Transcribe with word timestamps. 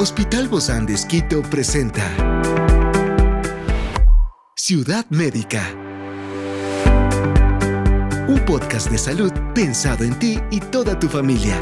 Hospital 0.00 0.46
Bozán 0.46 0.86
de 0.86 0.94
Esquito 0.94 1.42
presenta 1.42 2.04
Ciudad 4.54 5.04
Médica. 5.10 5.74
Un 8.28 8.40
podcast 8.46 8.92
de 8.92 8.98
salud 8.98 9.32
pensado 9.56 10.04
en 10.04 10.16
ti 10.20 10.38
y 10.52 10.60
toda 10.60 10.96
tu 11.00 11.08
familia. 11.08 11.58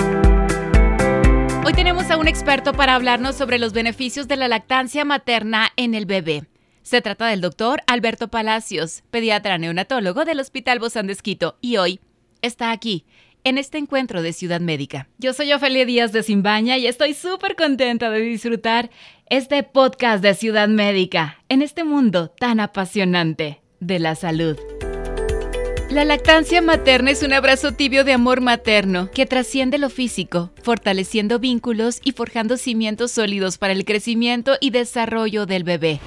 Hoy 1.65 1.73
tenemos 1.73 2.11
a 2.11 2.19
un 2.19 2.29
experto 2.29 2.75
para 2.75 2.95
hablarnos 2.95 3.37
sobre 3.37 3.59
los 3.59 3.73
beneficios 3.73 4.29
de 4.29 4.37
la 4.37 4.49
lactancia 4.49 5.07
materna 5.07 5.73
en 5.77 5.95
el 5.95 6.05
bebé. 6.05 6.45
Se 6.83 7.01
trata 7.01 7.29
del 7.29 7.41
doctor 7.41 7.81
Alberto 7.87 8.29
Palacios, 8.29 9.03
pediatra 9.11 9.57
neonatólogo 9.57 10.27
del 10.27 10.41
Hospital 10.41 10.79
Bozán 10.79 11.07
de 11.07 11.15
Esquito, 11.15 11.57
y 11.63 11.79
hoy 11.79 12.01
está 12.43 12.71
aquí 12.71 13.07
en 13.47 13.59
este 13.59 13.79
encuentro 13.79 14.23
de 14.23 14.33
Ciudad 14.33 14.61
Médica. 14.61 15.07
Yo 15.19 15.33
soy 15.33 15.53
Ofelia 15.53 15.87
Díaz 15.87 16.11
de 16.11 16.25
Simbaña 16.25 16.79
y 16.79 16.89
estoy 16.89 17.15
súper 17.15 17.55
contenta 17.55 18.11
de 18.11 18.19
disfrutar 18.19 18.91
este 19.31 19.63
podcast 19.63 20.21
de 20.21 20.35
Ciudad 20.35 20.67
Médica 20.67 21.39
en 21.49 21.63
este 21.63 21.85
mundo 21.85 22.29
tan 22.29 22.59
apasionante 22.59 23.61
de 23.79 24.01
la 24.01 24.17
salud. 24.17 24.59
La 25.91 26.05
lactancia 26.05 26.61
materna 26.61 27.13
es 27.13 27.23
un 27.23 27.33
abrazo 27.33 27.71
tibio 27.71 28.03
de 28.03 28.15
amor 28.15 28.41
materno 28.41 29.13
que 29.13 29.27
trasciende 29.27 29.79
lo 29.79 29.91
físico, 29.91 30.51
fortaleciendo 30.61 31.39
vínculos 31.39 32.01
y 32.03 32.11
forjando 32.11 32.57
cimientos 32.57 33.13
sólidos 33.13 33.59
para 33.59 33.75
el 33.75 33.85
crecimiento 33.85 34.57
y 34.61 34.71
desarrollo 34.71 35.47
del 35.47 35.63
bebé. 35.63 36.01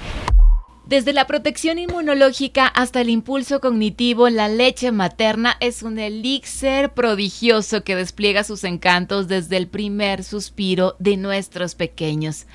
Desde 0.89 1.13
la 1.13 1.27
protección 1.27 1.77
inmunológica 1.77 2.65
hasta 2.65 3.01
el 3.01 3.11
impulso 3.11 3.61
cognitivo, 3.61 4.27
la 4.29 4.47
leche 4.47 4.91
materna 4.91 5.55
es 5.59 5.83
un 5.83 5.99
elixir 5.99 6.89
prodigioso 6.89 7.83
que 7.83 7.95
despliega 7.95 8.43
sus 8.43 8.63
encantos 8.63 9.27
desde 9.27 9.57
el 9.57 9.67
primer 9.67 10.23
suspiro 10.23 10.95
de 10.97 11.15
nuestros 11.15 11.75
pequeños. 11.75 12.47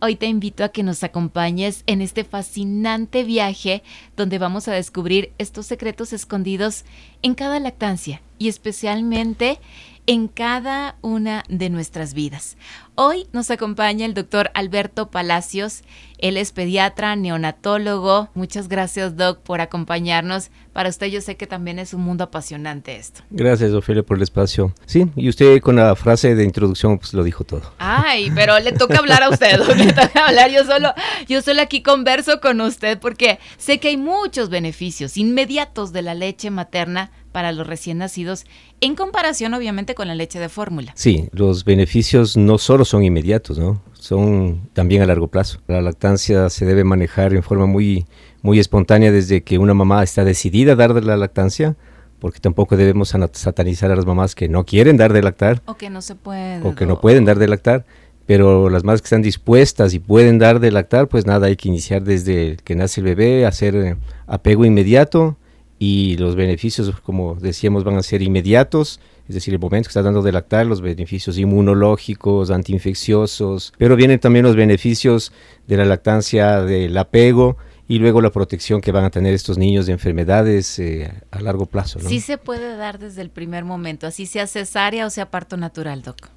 Hoy 0.00 0.16
te 0.16 0.24
invito 0.24 0.64
a 0.64 0.70
que 0.70 0.82
nos 0.82 1.04
acompañes 1.04 1.84
en 1.86 2.00
este 2.00 2.24
fascinante 2.24 3.24
viaje 3.24 3.82
donde 4.16 4.38
vamos 4.38 4.68
a 4.68 4.72
descubrir 4.72 5.34
estos 5.36 5.66
secretos 5.66 6.14
escondidos 6.14 6.86
en 7.20 7.34
cada 7.34 7.60
lactancia 7.60 8.22
y 8.38 8.48
especialmente 8.48 9.60
en 10.06 10.28
cada 10.28 10.96
una 11.02 11.44
de 11.48 11.68
nuestras 11.68 12.14
vidas. 12.14 12.56
Hoy 12.94 13.26
nos 13.32 13.50
acompaña 13.50 14.04
el 14.04 14.12
doctor 14.12 14.50
Alberto 14.52 15.10
Palacios. 15.10 15.80
Él 16.18 16.36
es 16.36 16.52
pediatra, 16.52 17.16
neonatólogo. 17.16 18.28
Muchas 18.34 18.68
gracias, 18.68 19.16
Doc, 19.16 19.40
por 19.40 19.62
acompañarnos. 19.62 20.50
Para 20.74 20.90
usted 20.90 21.06
yo 21.06 21.22
sé 21.22 21.38
que 21.38 21.46
también 21.46 21.78
es 21.78 21.94
un 21.94 22.02
mundo 22.02 22.24
apasionante 22.24 22.96
esto. 22.96 23.22
Gracias, 23.30 23.72
Ofelia, 23.72 24.02
por 24.02 24.18
el 24.18 24.22
espacio. 24.22 24.74
Sí, 24.84 25.06
y 25.16 25.30
usted 25.30 25.60
con 25.62 25.76
la 25.76 25.96
frase 25.96 26.34
de 26.34 26.44
introducción 26.44 26.98
pues 26.98 27.14
lo 27.14 27.24
dijo 27.24 27.44
todo. 27.44 27.62
Ay, 27.78 28.30
pero 28.34 28.58
le 28.60 28.72
toca 28.72 28.98
hablar 28.98 29.22
a 29.22 29.30
usted, 29.30 29.58
le 29.74 29.92
toca 29.94 30.26
hablar. 30.26 30.50
Yo 30.50 30.64
solo, 30.64 30.92
yo 31.26 31.40
solo 31.40 31.62
aquí 31.62 31.82
converso 31.82 32.42
con 32.42 32.60
usted 32.60 32.98
porque 32.98 33.38
sé 33.56 33.80
que 33.80 33.88
hay 33.88 33.96
muchos 33.96 34.50
beneficios 34.50 35.16
inmediatos 35.16 35.94
de 35.94 36.02
la 36.02 36.14
leche 36.14 36.50
materna 36.50 37.10
para 37.32 37.50
los 37.52 37.66
recién 37.66 37.98
nacidos 37.98 38.44
en 38.80 38.94
comparación 38.94 39.54
obviamente 39.54 39.94
con 39.94 40.06
la 40.06 40.14
leche 40.14 40.38
de 40.38 40.48
fórmula. 40.48 40.92
Sí, 40.94 41.28
los 41.32 41.64
beneficios 41.64 42.36
no 42.36 42.58
solo 42.58 42.81
son 42.84 43.04
inmediatos, 43.04 43.58
¿no? 43.58 43.82
Son 43.92 44.68
también 44.72 45.02
a 45.02 45.06
largo 45.06 45.28
plazo. 45.28 45.60
La 45.68 45.80
lactancia 45.80 46.50
se 46.50 46.64
debe 46.64 46.84
manejar 46.84 47.34
en 47.34 47.42
forma 47.42 47.66
muy, 47.66 48.06
muy 48.42 48.58
espontánea 48.58 49.12
desde 49.12 49.42
que 49.42 49.58
una 49.58 49.74
mamá 49.74 50.02
está 50.02 50.24
decidida 50.24 50.72
a 50.72 50.76
dar 50.76 50.94
de 50.94 51.02
la 51.02 51.16
lactancia, 51.16 51.76
porque 52.18 52.40
tampoco 52.40 52.76
debemos 52.76 53.14
satanizar 53.32 53.90
a 53.90 53.96
las 53.96 54.06
mamás 54.06 54.34
que 54.34 54.48
no 54.48 54.64
quieren 54.64 54.96
dar 54.96 55.12
de 55.12 55.22
lactar. 55.22 55.62
O 55.66 55.74
que 55.74 55.90
no 55.90 56.02
se 56.02 56.14
pueden. 56.14 56.64
O 56.64 56.74
que 56.74 56.86
no 56.86 57.00
pueden 57.00 57.24
dar 57.24 57.38
de 57.38 57.48
lactar. 57.48 57.84
Pero 58.26 58.70
las 58.70 58.84
madres 58.84 59.02
que 59.02 59.06
están 59.06 59.22
dispuestas 59.22 59.94
y 59.94 59.98
pueden 59.98 60.38
dar 60.38 60.60
de 60.60 60.70
lactar, 60.70 61.08
pues 61.08 61.26
nada, 61.26 61.48
hay 61.48 61.56
que 61.56 61.68
iniciar 61.68 62.04
desde 62.04 62.56
que 62.62 62.76
nace 62.76 63.00
el 63.00 63.06
bebé, 63.06 63.46
hacer 63.46 63.74
eh, 63.74 63.96
apego 64.26 64.64
inmediato, 64.64 65.36
y 65.84 66.16
los 66.16 66.36
beneficios, 66.36 66.92
como 67.00 67.34
decíamos, 67.34 67.82
van 67.82 67.96
a 67.96 68.04
ser 68.04 68.22
inmediatos, 68.22 69.00
es 69.28 69.34
decir, 69.34 69.52
el 69.52 69.58
momento 69.58 69.88
que 69.88 69.90
está 69.90 70.02
dando 70.02 70.22
de 70.22 70.30
lactar, 70.30 70.64
los 70.64 70.80
beneficios 70.80 71.38
inmunológicos, 71.38 72.52
antiinfecciosos, 72.52 73.72
pero 73.78 73.96
vienen 73.96 74.20
también 74.20 74.44
los 74.44 74.54
beneficios 74.54 75.32
de 75.66 75.76
la 75.76 75.84
lactancia 75.84 76.62
del 76.62 76.96
apego 76.96 77.56
y 77.88 77.98
luego 77.98 78.20
la 78.20 78.30
protección 78.30 78.80
que 78.80 78.92
van 78.92 79.04
a 79.04 79.10
tener 79.10 79.34
estos 79.34 79.58
niños 79.58 79.86
de 79.86 79.92
enfermedades 79.94 80.78
eh, 80.78 81.12
a 81.32 81.40
largo 81.40 81.66
plazo. 81.66 81.98
Sí 81.98 82.20
se 82.20 82.38
puede 82.38 82.76
dar 82.76 83.00
desde 83.00 83.20
el 83.20 83.30
primer 83.30 83.64
momento, 83.64 84.06
así 84.06 84.26
sea 84.26 84.46
cesárea 84.46 85.04
o 85.04 85.10
sea 85.10 85.32
parto 85.32 85.56
natural, 85.56 86.02
doc. 86.02 86.28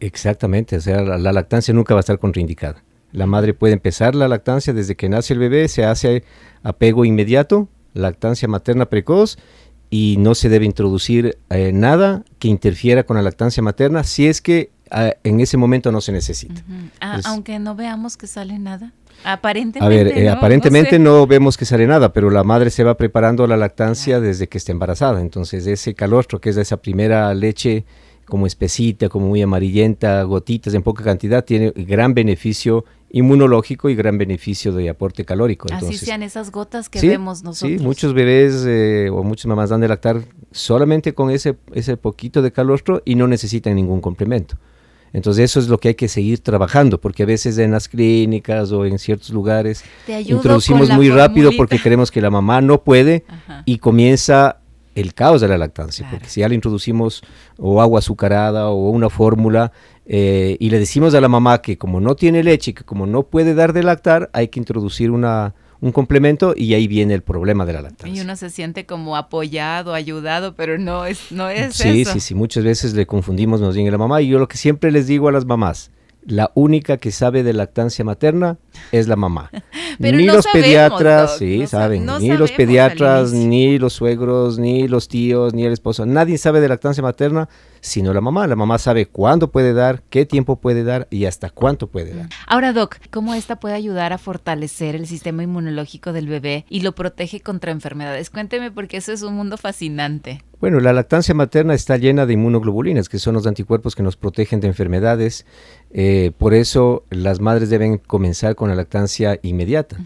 Exactamente, 0.00 0.76
o 0.76 0.80
sea, 0.80 1.02
la, 1.02 1.18
la 1.18 1.32
lactancia 1.32 1.72
nunca 1.72 1.94
va 1.94 2.00
a 2.00 2.02
estar 2.02 2.18
contraindicada. 2.18 2.82
La 3.12 3.26
madre 3.26 3.54
puede 3.54 3.74
empezar 3.74 4.16
la 4.16 4.26
lactancia 4.26 4.72
desde 4.72 4.96
que 4.96 5.08
nace 5.08 5.34
el 5.34 5.38
bebé, 5.38 5.68
se 5.68 5.84
hace 5.84 6.24
apego 6.64 7.04
inmediato 7.04 7.68
lactancia 7.98 8.48
materna 8.48 8.86
precoz 8.86 9.38
y 9.90 10.16
no 10.18 10.34
se 10.34 10.48
debe 10.48 10.66
introducir 10.66 11.38
eh, 11.50 11.72
nada 11.72 12.24
que 12.38 12.48
interfiera 12.48 13.04
con 13.04 13.16
la 13.16 13.22
lactancia 13.22 13.62
materna 13.62 14.04
si 14.04 14.26
es 14.26 14.40
que 14.40 14.70
ah, 14.90 15.12
en 15.24 15.40
ese 15.40 15.56
momento 15.56 15.92
no 15.92 16.00
se 16.00 16.12
necesita. 16.12 16.62
Ah, 17.00 17.20
aunque 17.24 17.58
no 17.58 17.74
veamos 17.74 18.16
que 18.16 18.26
sale 18.26 18.58
nada. 18.58 18.92
Aparentemente. 19.24 19.84
A 19.84 19.88
ver, 19.88 20.16
eh, 20.16 20.28
aparentemente 20.28 20.98
no, 20.98 21.26
vemos 21.26 21.56
que 21.56 21.64
sale 21.64 21.86
nada, 21.86 22.12
pero 22.12 22.30
la 22.30 22.44
madre 22.44 22.70
se 22.70 22.84
va 22.84 22.96
preparando 22.96 23.46
la 23.46 23.56
lactancia 23.56 24.20
desde 24.20 24.48
que 24.48 24.58
está 24.58 24.70
embarazada. 24.70 25.20
Entonces, 25.20 25.66
ese 25.66 25.94
calostro, 25.94 26.40
que 26.40 26.50
es 26.50 26.56
esa 26.56 26.76
primera 26.76 27.34
leche 27.34 27.84
como 28.28 28.46
espesita, 28.46 29.08
como 29.08 29.28
muy 29.28 29.42
amarillenta, 29.42 30.22
gotitas 30.22 30.74
en 30.74 30.82
poca 30.82 31.02
cantidad, 31.02 31.44
tiene 31.44 31.72
gran 31.74 32.14
beneficio 32.14 32.84
inmunológico 33.10 33.88
y 33.88 33.94
gran 33.94 34.18
beneficio 34.18 34.72
de 34.72 34.90
aporte 34.90 35.24
calórico. 35.24 35.68
Así 35.72 35.96
sean 35.96 36.22
esas 36.22 36.52
gotas 36.52 36.88
que 36.88 37.00
vemos 37.00 37.42
nosotros. 37.42 37.78
Sí, 37.78 37.84
muchos 37.84 38.12
bebés 38.12 38.64
eh, 38.66 39.08
o 39.10 39.22
muchas 39.22 39.46
mamás 39.46 39.70
dan 39.70 39.80
de 39.80 39.88
lactar 39.88 40.22
solamente 40.52 41.14
con 41.14 41.30
ese, 41.30 41.56
ese 41.72 41.96
poquito 41.96 42.42
de 42.42 42.52
calostro 42.52 43.02
y 43.04 43.14
no 43.14 43.26
necesitan 43.26 43.74
ningún 43.74 44.00
complemento. 44.00 44.56
Entonces 45.12 45.44
eso 45.44 45.58
es 45.58 45.68
lo 45.68 45.78
que 45.78 45.88
hay 45.88 45.94
que 45.94 46.08
seguir 46.08 46.40
trabajando, 46.40 47.00
porque 47.00 47.22
a 47.22 47.26
veces 47.26 47.56
en 47.56 47.70
las 47.70 47.88
clínicas 47.88 48.72
o 48.72 48.84
en 48.84 48.98
ciertos 48.98 49.30
lugares 49.30 49.82
introducimos 50.06 50.90
muy 50.90 51.08
rápido 51.08 51.50
porque 51.56 51.78
queremos 51.78 52.10
que 52.10 52.20
la 52.20 52.30
mamá 52.30 52.60
no 52.60 52.82
puede 52.82 53.24
y 53.64 53.78
comienza 53.78 54.57
el 55.00 55.14
caos 55.14 55.40
de 55.40 55.48
la 55.48 55.58
lactancia, 55.58 56.06
porque 56.10 56.28
si 56.28 56.40
ya 56.40 56.48
le 56.48 56.54
introducimos 56.54 57.22
o 57.56 57.80
agua 57.80 58.00
azucarada 58.00 58.68
o 58.68 58.90
una 58.90 59.10
fórmula 59.10 59.72
eh, 60.06 60.56
y 60.58 60.70
le 60.70 60.78
decimos 60.78 61.14
a 61.14 61.20
la 61.20 61.28
mamá 61.28 61.60
que 61.62 61.78
como 61.78 62.00
no 62.00 62.16
tiene 62.16 62.42
leche, 62.42 62.74
que 62.74 62.84
como 62.84 63.06
no 63.06 63.24
puede 63.24 63.54
dar 63.54 63.72
de 63.72 63.82
lactar, 63.82 64.30
hay 64.32 64.48
que 64.48 64.58
introducir 64.58 65.10
una, 65.10 65.54
un 65.80 65.92
complemento 65.92 66.54
y 66.56 66.74
ahí 66.74 66.88
viene 66.88 67.14
el 67.14 67.22
problema 67.22 67.64
de 67.64 67.74
la 67.74 67.82
lactancia. 67.82 68.16
Y 68.16 68.24
uno 68.24 68.34
se 68.36 68.50
siente 68.50 68.86
como 68.86 69.16
apoyado, 69.16 69.94
ayudado, 69.94 70.54
pero 70.54 70.78
no 70.78 71.04
es, 71.06 71.30
no 71.30 71.48
es 71.48 71.76
sí, 71.76 72.02
eso. 72.02 72.12
Sí, 72.12 72.20
sí, 72.20 72.34
muchas 72.34 72.64
veces 72.64 72.94
le 72.94 73.06
confundimos 73.06 73.60
nos 73.60 73.74
bien 73.74 73.88
a 73.88 73.90
la 73.92 73.98
mamá 73.98 74.22
y 74.22 74.28
yo 74.28 74.38
lo 74.38 74.48
que 74.48 74.56
siempre 74.56 74.90
les 74.90 75.06
digo 75.06 75.28
a 75.28 75.32
las 75.32 75.44
mamás, 75.44 75.90
la 76.28 76.52
única 76.54 76.98
que 76.98 77.10
sabe 77.10 77.42
de 77.42 77.54
lactancia 77.54 78.04
materna 78.04 78.58
es 78.92 79.08
la 79.08 79.16
mamá. 79.16 79.50
ni 79.98 80.26
los 80.26 80.46
pediatras, 80.46 81.38
sí, 81.38 81.66
saben, 81.66 82.06
ni 82.20 82.36
los 82.36 82.52
pediatras, 82.52 83.32
ni 83.32 83.78
los 83.78 83.94
suegros, 83.94 84.58
ni 84.58 84.88
los 84.88 85.08
tíos, 85.08 85.54
ni 85.54 85.64
el 85.64 85.72
esposo, 85.72 86.04
nadie 86.04 86.36
sabe 86.36 86.60
de 86.60 86.68
lactancia 86.68 87.02
materna 87.02 87.48
sino 87.80 88.12
la 88.12 88.20
mamá. 88.20 88.46
La 88.46 88.56
mamá 88.56 88.78
sabe 88.78 89.06
cuándo 89.06 89.50
puede 89.50 89.72
dar, 89.72 90.02
qué 90.10 90.26
tiempo 90.26 90.56
puede 90.56 90.84
dar 90.84 91.06
y 91.10 91.24
hasta 91.24 91.50
cuánto 91.50 91.86
puede 91.88 92.14
dar. 92.14 92.28
Ahora, 92.46 92.72
Doc, 92.72 92.96
¿cómo 93.10 93.34
esta 93.34 93.56
puede 93.56 93.74
ayudar 93.74 94.12
a 94.12 94.18
fortalecer 94.18 94.94
el 94.94 95.06
sistema 95.06 95.42
inmunológico 95.42 96.12
del 96.12 96.28
bebé 96.28 96.64
y 96.68 96.80
lo 96.80 96.92
protege 96.94 97.40
contra 97.40 97.72
enfermedades? 97.72 98.30
Cuénteme 98.30 98.70
porque 98.70 98.96
eso 98.96 99.12
es 99.12 99.22
un 99.22 99.34
mundo 99.34 99.56
fascinante. 99.56 100.42
Bueno, 100.60 100.80
la 100.80 100.92
lactancia 100.92 101.34
materna 101.34 101.74
está 101.74 101.96
llena 101.96 102.26
de 102.26 102.32
inmunoglobulinas, 102.32 103.08
que 103.08 103.20
son 103.20 103.34
los 103.34 103.46
anticuerpos 103.46 103.94
que 103.94 104.02
nos 104.02 104.16
protegen 104.16 104.60
de 104.60 104.66
enfermedades. 104.66 105.46
Eh, 105.92 106.32
por 106.36 106.52
eso 106.52 107.04
las 107.10 107.40
madres 107.40 107.70
deben 107.70 107.98
comenzar 107.98 108.56
con 108.56 108.68
la 108.68 108.74
lactancia 108.74 109.38
inmediata. 109.42 109.96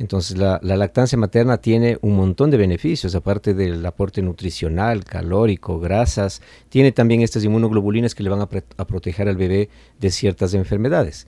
Entonces 0.00 0.38
la, 0.38 0.58
lactancia 0.62 1.18
materna 1.18 1.58
tiene 1.58 1.98
un 2.00 2.16
montón 2.16 2.50
de 2.50 2.56
beneficios, 2.56 3.14
aparte 3.14 3.52
del 3.52 3.84
aporte 3.84 4.22
nutricional, 4.22 5.04
calórico, 5.04 5.78
grasas, 5.78 6.40
tiene 6.70 6.90
también 6.90 7.20
estas 7.20 7.44
inmunoglobulinas 7.44 8.14
que 8.14 8.22
le 8.22 8.30
van 8.30 8.40
a 8.40 8.86
proteger 8.86 9.28
al 9.28 9.36
bebé 9.36 9.68
de 9.98 10.10
ciertas 10.10 10.54
enfermedades. 10.54 11.26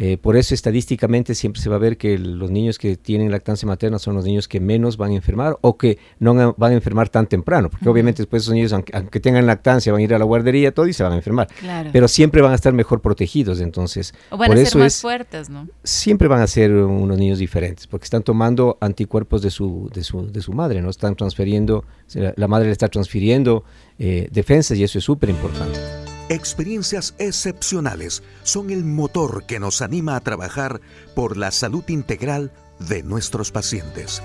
Eh, 0.00 0.16
por 0.16 0.36
eso 0.36 0.54
estadísticamente 0.54 1.34
siempre 1.34 1.60
se 1.60 1.68
va 1.68 1.74
a 1.74 1.80
ver 1.80 1.96
que 1.96 2.18
los 2.18 2.52
niños 2.52 2.78
que 2.78 2.96
tienen 2.96 3.32
lactancia 3.32 3.66
materna 3.66 3.98
son 3.98 4.14
los 4.14 4.24
niños 4.24 4.46
que 4.46 4.60
menos 4.60 4.96
van 4.96 5.10
a 5.10 5.14
enfermar 5.16 5.58
o 5.60 5.76
que 5.76 5.98
no 6.20 6.54
van 6.56 6.70
a 6.70 6.74
enfermar 6.76 7.08
tan 7.08 7.26
temprano, 7.26 7.68
porque 7.68 7.88
obviamente 7.88 8.22
después 8.22 8.44
esos 8.44 8.54
niños, 8.54 8.72
aunque, 8.72 9.18
tengan 9.18 9.44
lactancia, 9.44 9.90
van 9.90 10.00
a 10.00 10.04
ir 10.04 10.14
a 10.14 10.18
la 10.20 10.24
guardería 10.24 10.72
todo 10.72 10.86
y 10.86 10.92
se 10.92 11.02
van 11.02 11.14
a 11.14 11.16
enfermar, 11.16 11.48
pero 11.92 12.06
siempre 12.06 12.40
van 12.42 12.52
a 12.52 12.54
estar 12.54 12.72
mejor 12.72 13.00
protegidos, 13.00 13.60
entonces. 13.60 14.14
O 14.30 14.36
van 14.36 14.52
a 14.52 14.56
ser 14.64 14.78
más 14.78 15.00
fuertes, 15.00 15.50
¿no? 15.50 15.66
Siempre 15.82 16.28
van 16.28 16.42
a 16.42 16.46
ser 16.46 16.72
unos 16.72 17.18
niños 17.18 17.40
diferentes, 17.40 17.88
porque 17.88 18.04
están 18.04 18.22
tomando 18.22 18.78
anticuerpos 18.80 19.42
de 19.42 19.50
su, 19.50 19.90
de 19.92 20.04
su, 20.04 20.30
de 20.30 20.40
su 20.40 20.52
madre, 20.52 20.80
¿no? 20.80 20.90
Están 20.90 21.16
transfiriendo, 21.16 21.84
la 22.14 22.46
madre 22.46 22.66
le 22.66 22.72
está 22.72 22.86
transfiriendo 22.86 23.64
eh, 23.98 24.28
defensas 24.30 24.78
y 24.78 24.84
eso 24.84 24.98
es 24.98 25.04
súper 25.04 25.28
importante. 25.28 25.87
Experiencias 26.30 27.14
excepcionales 27.18 28.22
son 28.42 28.68
el 28.68 28.84
motor 28.84 29.44
que 29.46 29.58
nos 29.58 29.80
anima 29.80 30.14
a 30.14 30.20
trabajar 30.20 30.82
por 31.14 31.38
la 31.38 31.50
salud 31.50 31.84
integral 31.88 32.52
de 32.78 33.02
nuestros 33.02 33.50
pacientes. 33.50 34.22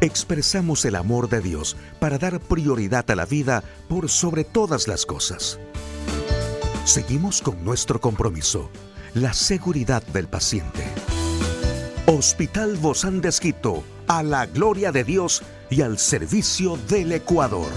Expresamos 0.00 0.84
el 0.84 0.96
amor 0.96 1.28
de 1.28 1.40
Dios 1.40 1.76
para 2.00 2.18
dar 2.18 2.40
prioridad 2.40 3.08
a 3.12 3.14
la 3.14 3.26
vida 3.26 3.62
por 3.88 4.08
sobre 4.08 4.42
todas 4.42 4.88
las 4.88 5.06
cosas. 5.06 5.60
Seguimos 6.84 7.42
con 7.42 7.64
nuestro 7.64 8.00
compromiso, 8.00 8.68
la 9.14 9.34
seguridad 9.34 10.02
del 10.08 10.26
paciente. 10.26 10.82
Hospital 12.06 12.76
Bozán 12.76 13.20
de 13.20 13.28
Esquito, 13.28 13.84
a 14.08 14.24
la 14.24 14.46
gloria 14.46 14.90
de 14.90 15.04
Dios 15.04 15.44
y 15.70 15.82
al 15.82 15.98
servicio 15.98 16.76
del 16.88 17.12
Ecuador. 17.12 17.70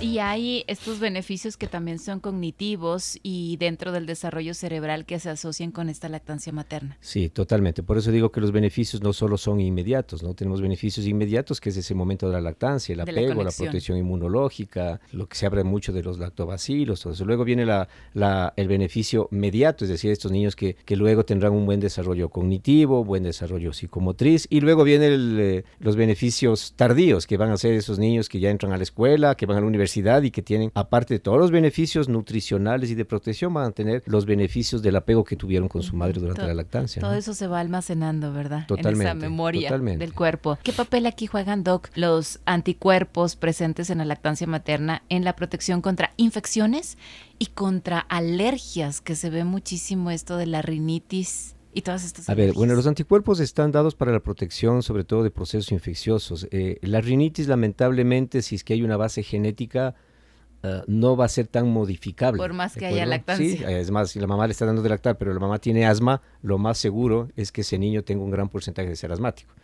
Y 0.00 0.18
hay 0.18 0.64
estos 0.66 0.98
beneficios 0.98 1.58
que 1.58 1.66
también 1.66 1.98
son 1.98 2.20
cognitivos 2.20 3.18
y 3.22 3.58
dentro 3.58 3.92
del 3.92 4.06
desarrollo 4.06 4.54
cerebral 4.54 5.04
que 5.04 5.18
se 5.18 5.28
asocian 5.28 5.72
con 5.72 5.90
esta 5.90 6.08
lactancia 6.08 6.54
materna. 6.54 6.96
Sí, 7.00 7.28
totalmente. 7.28 7.82
Por 7.82 7.98
eso 7.98 8.10
digo 8.10 8.32
que 8.32 8.40
los 8.40 8.50
beneficios 8.50 9.02
no 9.02 9.12
solo 9.12 9.36
son 9.36 9.60
inmediatos, 9.60 10.22
¿no? 10.22 10.32
Tenemos 10.32 10.62
beneficios 10.62 11.06
inmediatos, 11.06 11.60
que 11.60 11.68
es 11.68 11.76
ese 11.76 11.94
momento 11.94 12.28
de 12.28 12.32
la 12.32 12.40
lactancia, 12.40 12.94
el 12.94 13.00
apego, 13.00 13.44
la, 13.44 13.50
protección 13.50 13.98
inmunológica, 13.98 15.00
lo 15.12 15.28
que 15.28 15.36
se 15.36 15.44
habla 15.44 15.64
mucho 15.64 15.92
de 15.92 16.02
los 16.02 16.18
lactobacilos, 16.18 17.02
todo 17.02 17.12
eso. 17.12 17.26
Luego 17.26 17.44
viene 17.44 17.66
la, 17.66 18.54
el 18.56 18.68
beneficio 18.68 19.28
mediato, 19.30 19.84
es 19.84 19.90
decir, 19.90 20.10
estos 20.10 20.32
niños 20.32 20.56
que, 20.56 20.76
que, 20.86 20.96
luego 20.96 21.26
tendrán 21.26 21.52
un 21.52 21.66
buen 21.66 21.80
desarrollo 21.80 22.30
cognitivo, 22.30 23.04
buen 23.04 23.22
desarrollo 23.22 23.74
psicomotriz, 23.74 24.46
y 24.48 24.60
luego 24.60 24.82
vienen 24.82 25.36
eh, 25.38 25.64
los 25.78 25.96
beneficios 25.96 26.72
tardíos, 26.74 27.26
que 27.26 27.36
van 27.36 27.50
a 27.50 27.58
ser 27.58 27.74
esos 27.74 27.98
niños 27.98 28.30
que 28.30 28.40
ya 28.40 28.48
entran 28.48 28.72
a 28.72 28.78
la 28.78 28.82
escuela, 28.82 29.34
que 29.34 29.44
van 29.44 29.58
a 29.58 29.60
la 29.60 29.66
universidad, 29.66 29.89
y 29.96 30.30
que 30.30 30.42
tienen, 30.42 30.70
aparte 30.74 31.14
de 31.14 31.20
todos 31.20 31.38
los 31.38 31.50
beneficios 31.50 32.08
nutricionales 32.08 32.90
y 32.90 32.94
de 32.94 33.04
protección, 33.04 33.52
van 33.54 33.66
a 33.66 33.70
tener 33.72 34.02
los 34.06 34.26
beneficios 34.26 34.82
del 34.82 34.96
apego 34.96 35.24
que 35.24 35.36
tuvieron 35.36 35.68
con 35.68 35.82
su 35.82 35.96
madre 35.96 36.20
durante 36.20 36.46
la 36.46 36.54
lactancia. 36.54 37.00
Todo 37.00 37.14
eso 37.14 37.34
se 37.34 37.46
va 37.46 37.60
almacenando, 37.60 38.32
¿verdad? 38.32 38.66
Totalmente. 38.66 39.02
En 39.02 39.08
esa 39.08 39.14
memoria 39.14 39.78
del 39.78 40.14
cuerpo. 40.14 40.58
¿Qué 40.62 40.72
papel 40.72 41.06
aquí 41.06 41.26
juegan, 41.26 41.64
Doc, 41.64 41.88
los 41.94 42.40
anticuerpos 42.44 43.36
presentes 43.36 43.90
en 43.90 43.98
la 43.98 44.04
lactancia 44.04 44.46
materna 44.46 45.02
en 45.08 45.24
la 45.24 45.36
protección 45.36 45.80
contra 45.80 46.12
infecciones 46.16 46.98
y 47.38 47.46
contra 47.46 47.98
alergias, 47.98 49.00
que 49.00 49.14
se 49.14 49.30
ve 49.30 49.44
muchísimo 49.44 50.10
esto 50.10 50.36
de 50.36 50.46
la 50.46 50.62
rinitis? 50.62 51.54
Y 51.72 51.82
todas 51.82 52.04
estas 52.04 52.28
A 52.28 52.34
ver, 52.34 52.52
bueno, 52.52 52.74
los 52.74 52.86
anticuerpos 52.86 53.40
están 53.40 53.70
dados 53.72 53.94
para 53.94 54.12
la 54.12 54.20
protección 54.20 54.82
sobre 54.82 55.04
todo 55.04 55.22
de 55.22 55.30
procesos 55.30 55.72
infecciosos. 55.72 56.48
Eh, 56.50 56.78
la 56.82 57.00
rinitis, 57.00 57.48
lamentablemente, 57.48 58.42
si 58.42 58.56
es 58.56 58.64
que 58.64 58.74
hay 58.74 58.82
una 58.82 58.96
base 58.96 59.22
genética, 59.22 59.94
eh, 60.62 60.82
no 60.86 61.16
va 61.16 61.26
a 61.26 61.28
ser 61.28 61.46
tan 61.46 61.68
modificable. 61.68 62.38
Por 62.38 62.52
más 62.52 62.74
que 62.74 62.86
haya 62.86 63.06
lactancia. 63.06 63.56
Sí, 63.56 63.64
es 63.64 63.90
más, 63.90 64.10
si 64.10 64.20
la 64.20 64.26
mamá 64.26 64.46
le 64.46 64.52
está 64.52 64.66
dando 64.66 64.82
de 64.82 64.88
lactar, 64.88 65.16
pero 65.16 65.32
la 65.32 65.40
mamá 65.40 65.58
tiene 65.58 65.86
asma, 65.86 66.22
lo 66.42 66.58
más 66.58 66.78
seguro 66.78 67.28
es 67.36 67.52
que 67.52 67.62
ese 67.62 67.78
niño 67.78 68.02
tenga 68.02 68.24
un 68.24 68.30
gran 68.30 68.48
porcentaje 68.48 68.88
de 68.88 68.96
ser 68.96 69.12
asmático. 69.12 69.54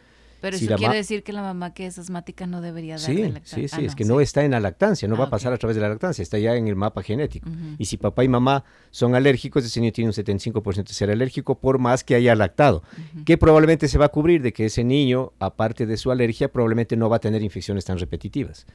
Pero 0.47 0.57
eso 0.57 0.77
quiere 0.77 0.95
decir 0.95 1.25
que 1.25 1.33
la 1.33 1.43
mamá 1.43 1.75
que 1.75 1.87
es 1.87 1.99
asmática 1.99 2.47
no 2.47 2.61
debería 2.61 2.95
dar 2.95 3.01
sí, 3.01 3.17
lactancia. 3.17 3.59
Sí, 3.59 3.69
sí, 3.69 3.77
ah, 3.81 3.85
es 3.85 3.95
que 3.97 4.05
no 4.05 4.21
está 4.21 4.45
en 4.45 4.53
la 4.53 4.61
lactancia, 4.61 5.09
no 5.09 5.17
va 5.17 5.25
a 5.25 5.27
ah, 5.27 5.31
pasar 5.31 5.53
a 5.53 5.59
través 5.59 5.75
de 5.75 5.83
la 5.83 5.89
lactancia, 5.89 6.23
está 6.23 6.39
ya 6.39 6.55
en 6.55 6.69
el 6.69 6.77
mapa 6.77 7.03
genético. 7.03 7.51
Y 7.79 7.87
si 7.87 7.97
papá 7.97 8.23
y 8.23 8.29
mamá 8.29 8.65
son 8.91 9.15
alérgicos, 9.17 9.65
ese 9.65 9.81
niño 9.81 9.93
tiene 9.93 10.11
un 10.11 10.15
75% 10.15 10.85
de 10.85 10.95
ser 10.95 11.11
alérgico 11.11 11.59
por 11.59 11.79
más 11.79 12.05
que 12.05 12.15
haya 12.15 12.35
lactado. 12.37 12.85
Que 13.25 13.37
probablemente 13.37 13.89
se 13.89 13.99
va 13.99 14.07
a 14.07 14.09
cubrir 14.11 14.43
de 14.43 14.53
que 14.53 14.67
ese 14.67 14.85
niño, 14.85 15.33
aparte 15.41 15.85
de 15.85 15.97
su 15.97 16.13
alergia, 16.13 16.49
probablemente 16.49 16.97
no 16.97 17.09
va 17.09 17.17
a 17.17 17.21
tener 17.21 17.43
infecciones 17.43 17.85
tan 17.85 17.99
repetitivas 17.99 18.67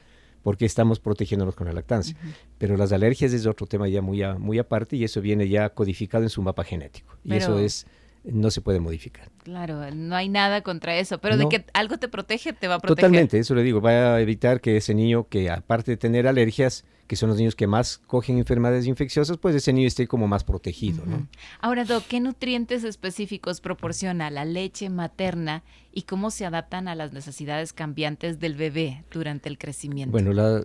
porque 0.42 0.64
estamos 0.64 0.98
protegiéndonos 0.98 1.54
con 1.54 1.68
la 1.68 1.72
lactancia. 1.72 2.16
Pero 2.58 2.76
las 2.76 2.92
alergias 2.92 3.32
es 3.32 3.46
otro 3.46 3.66
tema 3.66 3.88
ya 3.88 4.02
muy, 4.02 4.22
muy 4.38 4.58
aparte 4.58 4.96
y 4.96 5.04
eso 5.04 5.20
viene 5.20 5.48
ya 5.48 5.70
codificado 5.70 6.24
en 6.24 6.30
su 6.30 6.42
mapa 6.42 6.64
genético. 6.64 7.16
Y 7.24 7.34
eso 7.34 7.58
es 7.58 7.86
no 8.24 8.50
se 8.50 8.60
puede 8.60 8.80
modificar. 8.80 9.30
Claro, 9.42 9.90
no 9.90 10.14
hay 10.14 10.28
nada 10.28 10.62
contra 10.62 10.96
eso, 10.96 11.18
pero 11.18 11.36
de 11.36 11.48
que 11.48 11.64
algo 11.74 11.98
te 11.98 12.08
protege, 12.08 12.52
te 12.52 12.68
va 12.68 12.76
a 12.76 12.78
proteger. 12.78 12.96
Totalmente, 12.96 13.38
eso 13.38 13.54
le 13.54 13.62
digo, 13.62 13.80
va 13.80 14.14
a 14.14 14.20
evitar 14.20 14.60
que 14.60 14.76
ese 14.76 14.94
niño 14.94 15.26
que 15.28 15.50
aparte 15.50 15.90
de 15.92 15.96
tener 15.96 16.28
alergias, 16.28 16.84
que 17.08 17.16
son 17.16 17.28
los 17.28 17.38
niños 17.38 17.56
que 17.56 17.66
más 17.66 17.98
cogen 18.06 18.38
enfermedades 18.38 18.86
infecciosas, 18.86 19.38
pues 19.38 19.56
ese 19.56 19.72
niño 19.72 19.88
esté 19.88 20.06
como 20.06 20.28
más 20.28 20.44
protegido. 20.44 21.04
¿no? 21.04 21.26
Ahora, 21.60 21.84
Doc, 21.84 22.04
¿qué 22.06 22.20
nutrientes 22.20 22.84
específicos 22.84 23.60
proporciona 23.60 24.30
la 24.30 24.44
leche 24.44 24.88
materna 24.88 25.64
y 25.92 26.02
cómo 26.02 26.30
se 26.30 26.46
adaptan 26.46 26.86
a 26.86 26.94
las 26.94 27.12
necesidades 27.12 27.72
cambiantes 27.72 28.38
del 28.38 28.54
bebé 28.54 29.04
durante 29.10 29.48
el 29.48 29.58
crecimiento? 29.58 30.12
Bueno, 30.12 30.32
la, 30.32 30.62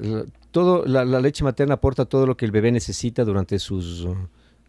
todo, 0.52 0.86
la 0.86 1.04
leche 1.20 1.44
materna 1.44 1.76
aporta 1.76 2.06
todo 2.06 2.28
lo 2.28 2.38
que 2.38 2.46
el 2.46 2.52
bebé 2.52 2.72
necesita 2.72 3.26
durante 3.26 3.58
sus 3.58 4.08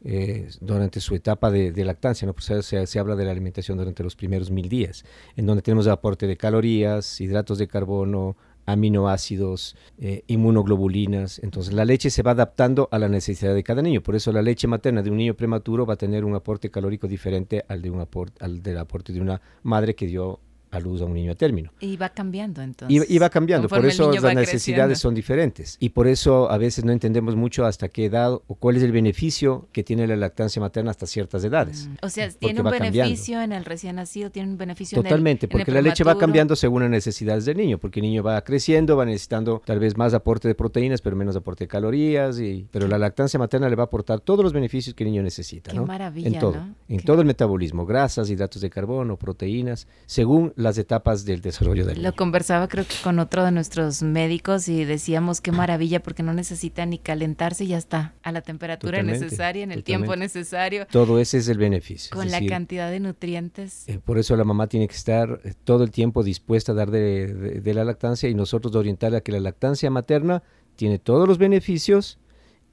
eh, 0.04 0.48
durante 0.60 1.00
su 1.00 1.14
etapa 1.14 1.50
de, 1.50 1.84
lactancia, 1.84 2.26
¿no? 2.26 2.34
Pues 2.34 2.64
se, 2.64 2.98
habla 2.98 3.16
de 3.16 3.24
la 3.24 3.32
alimentación 3.32 3.78
durante 3.78 4.02
los 4.02 4.16
primeros 4.16 4.50
mil 4.50 4.68
días, 4.68 5.04
en 5.36 5.46
donde 5.46 5.62
tenemos 5.62 5.86
el 5.86 5.92
aporte 5.92 6.26
de 6.26 6.36
calorías, 6.36 7.20
hidratos 7.20 7.58
de 7.58 7.68
carbono, 7.68 8.36
aminoácidos, 8.66 9.76
eh, 9.98 10.24
inmunoglobulinas. 10.26 11.38
Entonces 11.38 11.72
la 11.72 11.84
leche 11.84 12.10
se 12.10 12.22
va 12.22 12.32
adaptando 12.32 12.88
a 12.92 12.98
la 12.98 13.08
necesidad 13.08 13.54
de 13.54 13.62
cada 13.62 13.80
niño. 13.80 14.02
Por 14.02 14.14
eso 14.14 14.30
la 14.30 14.42
leche 14.42 14.68
materna 14.68 15.02
de 15.02 15.10
un 15.10 15.16
niño 15.16 15.34
prematuro 15.34 15.86
va 15.86 15.94
a 15.94 15.96
tener 15.96 16.24
un 16.24 16.34
aporte 16.34 16.70
calórico 16.70 17.08
diferente 17.08 17.64
al, 17.66 17.80
de 17.80 17.90
un 17.90 18.00
aporte, 18.00 18.44
al 18.44 18.62
del 18.62 18.78
aporte 18.78 19.12
de 19.12 19.20
una 19.20 19.40
madre 19.62 19.94
que 19.94 20.06
dio 20.06 20.40
a 20.70 20.80
luz 20.80 21.02
a 21.02 21.04
un 21.04 21.14
niño 21.14 21.32
a 21.32 21.34
término. 21.34 21.72
Y 21.80 21.96
va 21.96 22.10
cambiando 22.10 22.62
entonces. 22.62 23.10
Y, 23.10 23.18
va 23.18 23.30
cambiando, 23.30 23.68
por 23.68 23.84
eso 23.86 24.12
las 24.12 24.34
necesidades 24.34 24.98
son 24.98 25.14
diferentes. 25.14 25.76
Y 25.80 25.90
por 25.90 26.06
eso 26.06 26.50
a 26.50 26.58
veces 26.58 26.84
no 26.84 26.92
entendemos 26.92 27.36
mucho 27.36 27.64
hasta 27.64 27.88
qué 27.88 28.06
edad 28.06 28.32
o 28.32 28.54
cuál 28.54 28.76
es 28.76 28.82
el 28.82 28.92
beneficio 28.92 29.68
que 29.72 29.82
tiene 29.82 30.06
la 30.06 30.16
lactancia 30.16 30.60
materna 30.60 30.90
hasta 30.90 31.06
ciertas 31.06 31.44
edades. 31.44 31.88
Mm. 31.88 31.94
O 32.02 32.08
sea, 32.08 32.28
tiene 32.30 32.60
un 32.60 32.70
beneficio 32.70 33.40
en 33.40 33.52
el 33.52 33.64
recién 33.64 33.96
nacido, 33.96 34.30
tiene 34.30 34.50
un 34.50 34.58
beneficio 34.58 35.00
Totalmente, 35.02 35.46
en 35.46 35.50
el, 35.50 35.58
porque 35.58 35.72
la 35.72 35.82
leche 35.82 36.04
va 36.04 36.18
cambiando 36.18 36.56
según 36.56 36.82
las 36.82 36.90
necesidades 36.90 37.44
del 37.44 37.56
niño, 37.56 37.78
porque 37.78 38.00
el 38.00 38.06
niño 38.06 38.22
va 38.22 38.40
creciendo, 38.42 38.96
va 38.96 39.04
necesitando 39.04 39.62
tal 39.64 39.78
vez 39.78 39.96
más 39.96 40.14
aporte 40.14 40.48
de 40.48 40.54
proteínas, 40.54 41.00
pero 41.00 41.16
menos 41.16 41.36
aporte 41.36 41.64
de 41.64 41.68
calorías, 41.68 42.40
y, 42.40 42.66
pero 42.70 42.88
la 42.88 42.98
lactancia 42.98 43.38
materna 43.38 43.68
le 43.68 43.76
va 43.76 43.84
a 43.84 43.86
aportar 43.86 44.20
todos 44.20 44.42
los 44.42 44.52
beneficios 44.52 44.94
que 44.94 45.04
el 45.04 45.10
niño 45.10 45.22
necesita. 45.22 45.70
Qué 45.70 45.80
maravilla, 45.80 46.28
En 46.28 46.38
todo, 46.38 46.56
en 46.88 47.00
todo 47.00 47.20
el 47.20 47.26
metabolismo, 47.26 47.86
grasas, 47.86 48.30
hidratos 48.30 48.62
de 48.62 48.70
carbono, 48.70 49.16
proteínas, 49.16 49.86
según 50.06 50.52
las 50.68 50.78
etapas 50.78 51.24
del 51.24 51.40
desarrollo 51.40 51.84
del 51.84 52.02
Lo 52.02 52.14
conversaba 52.14 52.68
creo 52.68 52.86
que 52.86 52.94
con 53.02 53.18
otro 53.18 53.44
de 53.44 53.50
nuestros 53.50 54.02
médicos 54.02 54.68
y 54.68 54.84
decíamos 54.84 55.40
qué 55.40 55.52
maravilla 55.52 56.00
porque 56.00 56.22
no 56.22 56.32
necesita 56.32 56.86
ni 56.86 56.98
calentarse 56.98 57.64
y 57.64 57.68
ya 57.68 57.78
está 57.78 58.14
a 58.22 58.32
la 58.32 58.42
temperatura 58.42 59.02
necesaria, 59.02 59.64
en 59.64 59.72
el 59.72 59.84
tiempo 59.84 60.14
necesario. 60.16 60.86
Todo 60.90 61.18
ese 61.18 61.38
es 61.38 61.48
el 61.48 61.58
beneficio. 61.58 62.14
Con 62.14 62.30
la 62.30 62.44
cantidad 62.46 62.90
de 62.90 63.00
nutrientes. 63.00 63.88
Eh, 63.88 63.98
por 64.04 64.18
eso 64.18 64.36
la 64.36 64.44
mamá 64.44 64.66
tiene 64.66 64.88
que 64.88 64.94
estar 64.94 65.40
eh, 65.44 65.54
todo 65.64 65.84
el 65.84 65.90
tiempo 65.90 66.22
dispuesta 66.22 66.72
a 66.72 66.74
dar 66.74 66.90
de, 66.90 67.60
de 67.60 67.74
la 67.74 67.84
lactancia 67.84 68.28
y 68.28 68.34
nosotros 68.34 68.74
orientarla 68.74 69.18
a 69.18 69.20
que 69.22 69.32
la 69.32 69.40
lactancia 69.40 69.90
materna 69.90 70.42
tiene 70.76 70.98
todos 70.98 71.26
los 71.26 71.38
beneficios 71.38 72.18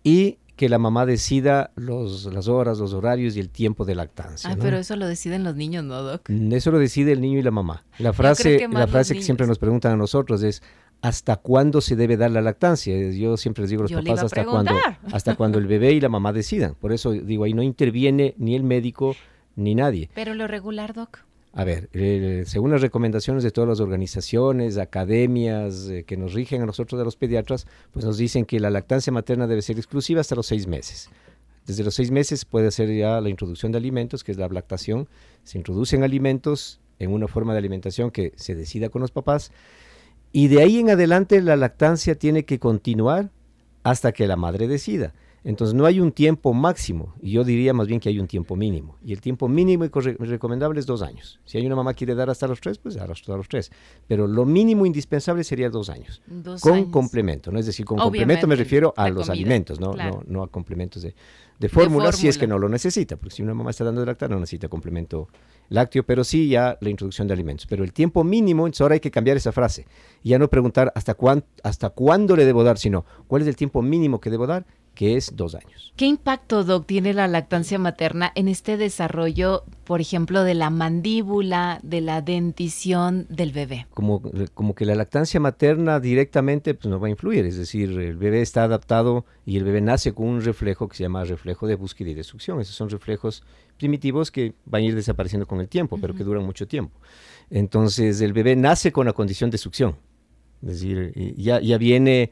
y 0.04 0.38
que 0.56 0.70
la 0.70 0.78
mamá 0.78 1.06
decida 1.06 1.72
los, 1.76 2.26
las 2.34 2.48
horas, 2.48 2.80
los 2.80 2.94
horarios 2.94 3.36
y 3.36 3.40
el 3.40 3.50
tiempo 3.50 3.86
de 3.86 3.96
lactancia. 3.96 4.52
Ah, 4.52 4.58
pero 4.60 4.78
eso 4.78 4.96
lo 4.96 5.08
deciden 5.08 5.44
los 5.44 5.56
niños, 5.56 5.84
¿no, 5.84 6.02
Doc? 6.02 6.30
Mm, 6.30 6.54
eso 6.54 6.72
lo 6.72 6.80
decide 6.80 7.12
el 7.12 7.22
niño 7.22 7.40
y 7.40 7.42
la 7.42 7.52
mamá. 7.52 7.84
La 8.00 8.14
frase, 8.14 8.58
que 8.58 8.68
la 8.68 8.88
frase 8.88 9.16
que 9.16 9.22
siempre 9.22 9.48
nos 9.48 9.60
preguntan 9.60 9.94
a 9.94 9.98
nosotros 9.98 10.44
es 10.44 10.62
¿hasta 11.02 11.36
cuándo 11.36 11.82
se 11.82 11.96
debe 11.96 12.18
dar 12.18 12.32
la 12.32 12.42
lactancia? 12.42 12.96
Yo 13.12 13.38
siempre 13.38 13.62
les 13.64 13.70
digo 13.70 13.82
a 13.82 13.84
los 13.84 13.92
papás 13.92 14.24
hasta 14.24 14.46
cuando, 14.46 14.74
hasta 15.12 15.36
cuando 15.36 15.60
el 15.60 15.68
bebé 15.68 15.92
y 15.92 16.00
la 16.00 16.10
mamá 16.10 16.34
decidan. 16.34 16.76
Por 16.76 16.94
eso 16.94 17.12
digo, 17.12 17.44
ahí 17.44 17.54
no 17.54 17.62
interviene 17.62 18.34
ni 18.38 18.56
el 18.56 18.64
médico 18.64 19.16
ni 19.56 19.76
nadie. 19.76 20.10
Pero 20.14 20.34
lo 20.34 20.48
regular, 20.48 20.94
Doc. 20.94 21.20
A 21.58 21.64
ver, 21.64 21.90
eh, 21.94 22.44
según 22.46 22.72
las 22.72 22.82
recomendaciones 22.82 23.42
de 23.42 23.50
todas 23.50 23.70
las 23.70 23.80
organizaciones, 23.80 24.78
academias 24.78 25.88
eh, 25.88 26.04
que 26.04 26.18
nos 26.18 26.34
rigen 26.34 26.62
a 26.62 26.66
nosotros 26.66 27.00
de 27.00 27.06
los 27.06 27.16
pediatras, 27.16 27.66
pues 27.94 28.04
nos 28.04 28.18
dicen 28.18 28.44
que 28.46 28.60
la 28.60 28.70
lactancia 28.70 29.14
materna 29.14 29.48
debe 29.48 29.62
ser 29.62 29.78
exclusiva 29.78 30.20
hasta 30.20 30.36
los 30.36 30.48
seis 30.48 30.68
meses. 30.68 31.10
Desde 31.66 31.86
los 31.86 31.96
seis 31.96 32.12
meses 32.12 32.44
puede 32.44 32.72
ser 32.72 32.94
ya 32.94 33.22
la 33.22 33.30
introducción 33.30 33.72
de 33.72 33.78
alimentos, 33.78 34.26
que 34.26 34.34
es 34.34 34.38
la 34.38 34.50
lactación. 34.50 35.08
Se 35.46 35.58
introducen 35.58 36.04
alimentos 36.04 36.82
en 37.00 37.14
una 37.14 37.30
forma 37.30 37.54
de 37.54 37.60
alimentación 37.60 38.12
que 38.12 38.34
se 38.36 38.54
decida 38.54 38.90
con 38.90 39.02
los 39.02 39.12
papás. 39.12 39.54
Y 40.34 40.50
de 40.50 40.62
ahí 40.62 40.80
en 40.80 40.90
adelante 40.90 41.42
la 41.42 41.56
lactancia 41.56 42.16
tiene 42.16 42.44
que 42.44 42.60
continuar 42.60 43.32
hasta 43.84 44.12
que 44.12 44.28
la 44.28 44.36
madre 44.36 44.68
decida. 44.68 45.14
Entonces 45.46 45.76
no 45.76 45.86
hay 45.86 46.00
un 46.00 46.12
tiempo 46.12 46.56
máximo, 46.56 47.14
y 47.22 47.34
yo 47.34 47.44
diría 47.44 47.72
más 47.72 47.88
bien 47.88 48.00
que 48.00 48.10
hay 48.10 48.20
un 48.20 48.26
tiempo 48.26 48.56
mínimo. 48.56 48.98
Y 49.06 49.14
el 49.14 49.22
tiempo 49.22 49.48
mínimo 49.48 49.86
y 49.86 49.90
recomendable 49.90 50.80
es 50.80 50.88
dos 50.88 51.04
años. 51.04 51.40
Si 51.46 51.60
hay 51.60 51.68
una 51.68 51.76
mamá 51.76 51.94
que 51.94 52.00
quiere 52.00 52.16
dar 52.16 52.32
hasta 52.32 52.48
los 52.48 52.60
tres, 52.60 52.80
pues 52.80 52.96
dar 52.96 53.12
hasta 53.12 53.38
los 53.38 53.48
tres. 53.48 53.72
Pero 54.08 54.26
lo 54.26 54.44
mínimo 54.46 54.88
indispensable 54.88 55.44
sería 55.44 55.70
dos 55.70 55.92
años. 55.92 56.24
con 56.62 56.90
complemento, 56.90 57.52
¿no? 57.52 57.60
Es 57.60 57.68
decir, 57.68 57.86
con 57.86 58.00
complemento 58.00 58.48
me 58.48 58.56
refiero 58.56 58.92
a 58.98 59.08
los 59.10 59.30
alimentos, 59.30 59.80
¿no? 59.80 59.94
no, 59.94 60.24
no 60.26 60.42
a 60.42 60.48
complementos 60.48 61.04
de, 61.04 61.14
de 61.60 61.70
fórmula, 61.70 62.12
si 62.12 62.28
es 62.28 62.40
que 62.40 62.48
no 62.48 62.58
lo 62.58 62.68
necesita. 62.68 63.16
Porque 63.16 63.36
si 63.36 63.44
una 63.44 63.54
mamá 63.54 63.70
está 63.70 63.84
dando 63.84 64.02
de 64.02 64.08
lactar, 64.08 64.32
no 64.32 64.40
necesita 64.40 64.68
complemento 64.68 65.28
lácteo, 65.70 66.04
pero 66.04 66.24
sí 66.24 66.50
ya 66.50 66.76
la 66.82 66.90
introducción 66.90 67.28
de 67.28 67.36
alimentos. 67.36 67.68
Pero 67.68 67.84
el 67.84 67.94
tiempo 67.94 68.24
mínimo, 68.24 68.66
entonces 68.66 68.82
ahora 68.82 68.94
hay 68.96 69.00
que 69.00 69.12
cambiar 69.12 69.38
esa 69.38 69.52
frase. 69.52 69.86
Y 70.24 70.30
ya 70.30 70.40
no 70.40 70.50
preguntar 70.50 70.92
hasta, 70.96 71.14
cuán, 71.14 71.46
hasta 71.62 71.92
cuándo 71.92 72.36
le 72.36 72.46
debo 72.46 72.64
dar, 72.64 72.80
sino 72.80 73.06
cuál 73.28 73.44
es 73.44 73.48
el 73.48 73.56
tiempo 73.56 73.84
mínimo 73.84 74.20
que 74.20 74.32
debo 74.32 74.48
dar 74.48 74.66
que 74.96 75.18
es 75.18 75.36
dos 75.36 75.54
años. 75.54 75.94
¿Qué 75.96 76.06
impacto, 76.08 76.64
Doc, 76.64 76.88
tiene 76.88 77.14
la 77.14 77.28
lactancia 77.28 77.80
materna 77.80 78.32
en 78.36 78.48
este 78.48 78.76
desarrollo, 78.76 79.64
por 79.86 80.02
ejemplo, 80.02 80.44
de 80.44 80.54
la 80.54 80.70
mandíbula, 80.70 81.80
de 81.84 82.02
la 82.02 82.22
dentición 82.22 83.28
del 83.30 83.52
bebé? 83.52 83.88
Como, 83.94 84.22
como 84.54 84.76
que 84.76 84.86
la 84.86 84.96
lactancia 84.96 85.40
materna 85.40 86.00
directamente 86.00 86.74
pues, 86.74 86.88
no 86.88 87.00
va 87.00 87.08
a 87.08 87.12
influir, 87.12 87.46
es 87.46 87.56
decir, 87.56 87.92
el 87.92 88.18
bebé 88.18 88.42
está 88.42 88.64
adaptado 88.64 89.26
y 89.46 89.56
el 89.56 89.64
bebé 89.64 89.80
nace 89.80 90.14
con 90.14 90.28
un 90.28 90.42
reflejo 90.42 90.90
que 90.90 90.98
se 90.98 91.04
llama 91.04 91.24
reflejo 91.24 91.68
de 91.68 91.76
búsqueda 91.76 92.10
y 92.10 92.14
de 92.14 92.24
succión. 92.24 92.60
Esos 92.60 92.76
son 92.76 92.90
reflejos 92.90 93.44
primitivos 93.78 94.32
que 94.32 94.54
van 94.66 94.82
a 94.82 94.86
ir 94.86 94.96
desapareciendo 94.96 95.46
con 95.46 95.62
el 95.62 95.70
tiempo, 95.70 95.98
pero 96.02 96.14
que 96.14 96.24
duran 96.24 96.44
mucho 96.46 96.68
tiempo. 96.68 97.00
Entonces, 97.50 98.20
el 98.22 98.34
bebé 98.34 98.56
nace 98.56 98.92
con 98.92 99.06
la 99.06 99.14
condición 99.14 99.50
de 99.50 99.58
succión, 99.58 99.96
es 100.62 100.82
decir, 100.82 101.14
ya, 101.38 101.62
ya 101.62 101.78
viene 101.78 102.32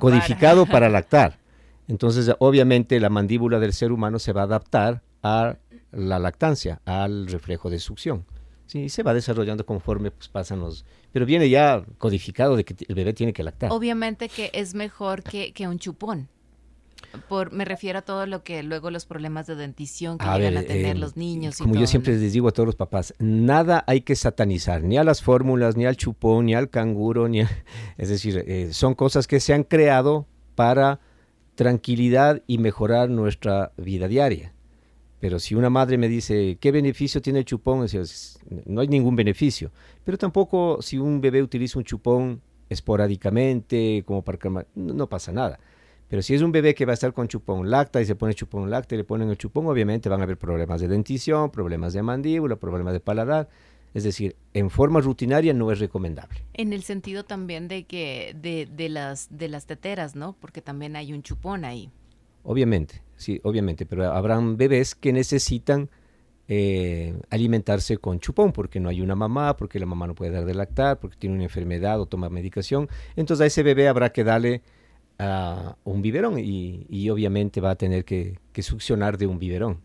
codificado 0.00 0.66
para. 0.66 0.88
lactar. 0.88 1.38
Entonces, 1.88 2.30
obviamente, 2.38 2.98
la 3.00 3.08
mandíbula 3.08 3.58
del 3.58 3.72
ser 3.72 3.92
humano 3.92 4.18
se 4.18 4.32
va 4.32 4.42
a 4.42 4.44
adaptar 4.44 5.02
a 5.22 5.56
la 5.90 6.18
lactancia, 6.18 6.80
al 6.84 7.26
reflejo 7.26 7.70
de 7.70 7.78
succión. 7.78 8.24
Sí, 8.66 8.88
se 8.88 9.02
va 9.02 9.12
desarrollando 9.12 9.66
conforme 9.66 10.10
pues, 10.10 10.28
pasan 10.28 10.60
los... 10.60 10.86
Pero 11.12 11.26
viene 11.26 11.50
ya 11.50 11.84
codificado 11.98 12.56
de 12.56 12.64
que 12.64 12.74
el 12.88 12.94
bebé 12.94 13.12
tiene 13.12 13.34
que 13.34 13.42
lactar. 13.42 13.70
Obviamente 13.70 14.30
que 14.30 14.50
es 14.54 14.74
mejor 14.74 15.22
que, 15.22 15.52
que 15.52 15.68
un 15.68 15.78
chupón. 15.78 16.28
Por, 17.28 17.52
me 17.52 17.64
refiero 17.64 18.00
a 18.00 18.02
todo 18.02 18.26
lo 18.26 18.42
que 18.42 18.62
luego 18.62 18.90
los 18.90 19.06
problemas 19.06 19.46
de 19.46 19.54
dentición 19.54 20.18
que 20.18 20.24
llegan 20.24 20.56
a 20.56 20.62
tener 20.62 20.98
los 20.98 21.16
niños. 21.16 21.58
Como 21.58 21.74
yo 21.74 21.86
siempre 21.86 22.16
les 22.16 22.32
digo 22.32 22.48
a 22.48 22.52
todos 22.52 22.66
los 22.66 22.76
papás, 22.76 23.14
nada 23.18 23.84
hay 23.86 24.02
que 24.02 24.16
satanizar, 24.16 24.82
ni 24.82 24.98
a 24.98 25.04
las 25.04 25.22
fórmulas, 25.22 25.76
ni 25.76 25.86
al 25.86 25.96
chupón, 25.96 26.46
ni 26.46 26.54
al 26.54 26.70
canguro, 26.70 27.28
ni 27.28 27.40
es 27.98 28.08
decir, 28.08 28.44
eh, 28.46 28.72
son 28.72 28.94
cosas 28.94 29.26
que 29.26 29.40
se 29.40 29.54
han 29.54 29.64
creado 29.64 30.26
para 30.54 31.00
tranquilidad 31.54 32.42
y 32.46 32.58
mejorar 32.58 33.10
nuestra 33.10 33.72
vida 33.76 34.08
diaria. 34.08 34.52
Pero 35.20 35.38
si 35.38 35.54
una 35.54 35.70
madre 35.70 35.98
me 35.98 36.08
dice, 36.08 36.58
¿qué 36.60 36.72
beneficio 36.72 37.22
tiene 37.22 37.40
el 37.40 37.44
chupón? 37.44 37.86
No 38.66 38.80
hay 38.80 38.88
ningún 38.88 39.14
beneficio. 39.14 39.70
Pero 40.02 40.18
tampoco 40.18 40.82
si 40.82 40.98
un 40.98 41.20
bebé 41.20 41.42
utiliza 41.42 41.78
un 41.78 41.84
chupón 41.84 42.42
esporádicamente, 42.68 44.02
como 44.04 44.22
para 44.22 44.66
no 44.74 45.08
pasa 45.08 45.30
nada. 45.30 45.60
Pero 46.12 46.20
si 46.20 46.34
es 46.34 46.42
un 46.42 46.52
bebé 46.52 46.74
que 46.74 46.84
va 46.84 46.92
a 46.92 46.92
estar 46.92 47.14
con 47.14 47.26
chupón 47.26 47.70
lacta 47.70 47.98
y 47.98 48.04
se 48.04 48.14
pone 48.14 48.34
chupón 48.34 48.68
lacta 48.68 48.94
y 48.94 48.98
le 48.98 49.04
ponen 49.04 49.30
el 49.30 49.38
chupón, 49.38 49.66
obviamente 49.66 50.10
van 50.10 50.20
a 50.20 50.24
haber 50.24 50.36
problemas 50.36 50.78
de 50.82 50.86
dentición, 50.86 51.50
problemas 51.50 51.94
de 51.94 52.02
mandíbula, 52.02 52.56
problemas 52.56 52.92
de 52.92 53.00
paladar. 53.00 53.48
Es 53.94 54.04
decir, 54.04 54.36
en 54.52 54.68
forma 54.68 55.00
rutinaria 55.00 55.54
no 55.54 55.72
es 55.72 55.78
recomendable. 55.78 56.44
En 56.52 56.74
el 56.74 56.82
sentido 56.82 57.24
también 57.24 57.66
de 57.66 57.84
que 57.84 58.36
de, 58.38 58.68
de, 58.70 58.90
las 58.90 59.28
de 59.30 59.48
las 59.48 59.64
teteras, 59.64 60.14
¿no? 60.14 60.36
Porque 60.38 60.60
también 60.60 60.96
hay 60.96 61.14
un 61.14 61.22
chupón 61.22 61.64
ahí. 61.64 61.90
Obviamente, 62.42 63.00
sí, 63.16 63.40
obviamente, 63.42 63.86
pero 63.86 64.12
habrán 64.12 64.58
bebés 64.58 64.94
que 64.94 65.14
necesitan 65.14 65.88
eh, 66.46 67.18
alimentarse 67.30 67.96
con 67.96 68.20
chupón 68.20 68.52
porque 68.52 68.80
no 68.80 68.90
hay 68.90 69.00
una 69.00 69.14
mamá, 69.14 69.56
porque 69.56 69.80
la 69.80 69.86
mamá 69.86 70.06
no 70.08 70.14
puede 70.14 70.32
dar 70.32 70.44
de 70.44 70.52
lactar, 70.52 71.00
porque 71.00 71.16
tiene 71.16 71.36
una 71.36 71.44
enfermedad 71.44 71.98
o 71.98 72.04
toma 72.04 72.28
medicación. 72.28 72.90
Entonces 73.16 73.44
a 73.44 73.46
ese 73.46 73.62
bebé 73.62 73.88
habrá 73.88 74.12
que 74.12 74.24
darle 74.24 74.60
un 75.84 76.02
biberón 76.02 76.38
y, 76.38 77.10
obviamente 77.10 77.60
va 77.60 77.70
a 77.70 77.76
tener 77.76 78.04
que, 78.04 78.38
succionar 78.60 79.18
de 79.18 79.26
un 79.26 79.38
biberón. 79.38 79.80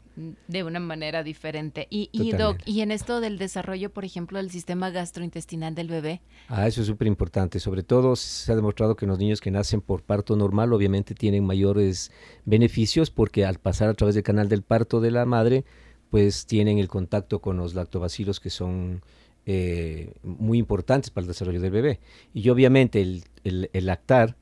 De 0.48 0.64
una 0.64 0.80
manera 0.80 1.22
diferente. 1.22 1.86
Y, 1.92 2.10
y, 2.12 2.32
Doc, 2.32 2.58
y 2.66 2.82
en 2.82 2.90
esto 2.90 3.22
del 3.22 3.38
desarrollo, 3.38 3.92
por 3.92 4.04
ejemplo, 4.04 4.40
del 4.40 4.50
sistema 4.50 4.90
gastrointestinal 4.90 5.76
del 5.76 5.90
bebé. 5.90 6.22
Ah, 6.48 6.66
eso 6.66 6.82
es 6.82 6.88
súper 6.88 7.08
importante. 7.08 7.60
Sobre 7.60 7.84
todo 7.84 8.16
se 8.16 8.52
ha 8.52 8.56
demostrado 8.56 8.96
que 8.96 9.06
los 9.06 9.20
niños 9.20 9.42
que 9.42 9.52
nacen 9.52 9.80
por 9.80 10.02
parto 10.02 10.36
normal 10.36 10.74
obviamente 10.74 11.14
tienen 11.14 11.46
mayores 11.46 12.12
beneficios 12.46 13.12
porque 13.12 13.46
al 13.46 13.60
pasar 13.60 13.90
a 13.90 13.94
través 13.94 14.16
del 14.16 14.24
canal 14.24 14.50
del 14.50 14.64
parto 14.64 15.02
de 15.02 15.12
la 15.12 15.26
madre, 15.28 15.66
pues 16.10 16.48
tienen 16.48 16.80
el 16.80 16.88
contacto 16.88 17.40
con 17.40 17.58
los 17.58 17.76
lactobacilos 17.76 18.40
que 18.40 18.50
son 18.50 19.04
eh, 19.46 20.14
muy 20.24 20.58
importantes 20.58 21.12
para 21.12 21.26
el 21.26 21.28
desarrollo 21.28 21.62
del 21.62 21.72
bebé. 21.72 22.00
Y 22.34 22.50
obviamente 22.50 23.02
el, 23.02 23.24
el 23.44 23.86
lactar 23.86 24.36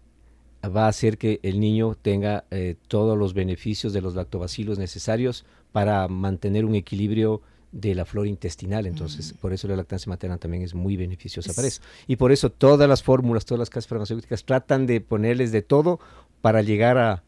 va 0.69 0.85
a 0.85 0.89
hacer 0.89 1.17
que 1.17 1.39
el 1.43 1.59
niño 1.59 1.95
tenga 2.01 2.45
eh, 2.51 2.75
todos 2.87 3.17
los 3.17 3.33
beneficios 3.33 3.93
de 3.93 4.01
los 4.01 4.15
lactobacilos 4.15 4.79
necesarios 4.79 5.45
para 5.71 6.07
mantener 6.07 6.65
un 6.65 6.75
equilibrio 6.75 7.41
de 7.71 7.93
la 7.93 8.05
flora 8.05 8.29
intestinal. 8.29 8.85
Entonces, 8.85 9.33
por 9.33 9.51
eso 9.51 9.67
la 9.67 9.75
lactancia 9.75 10.09
materna 10.09 10.37
también 10.37 10.63
es 10.63 10.73
muy 10.73 10.95
beneficiosa 10.95 11.53
para 11.53 11.67
eso. 11.67 11.81
Y 12.07 12.15
por 12.15 12.31
eso 12.31 12.49
todas 12.49 12.87
las 12.87 13.03
fórmulas, 13.03 13.45
todas 13.45 13.59
las 13.59 13.69
casas 13.69 13.87
farmacéuticas 13.87 14.45
tratan 14.45 14.87
de 14.87 15.01
ponerles 15.01 15.51
de 15.51 15.61
todo 15.61 15.99
para 16.41 16.61
llegar 16.61 16.97
a, 16.97 17.23